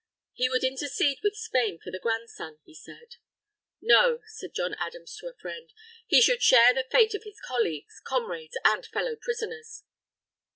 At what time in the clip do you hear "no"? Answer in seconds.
3.81-4.21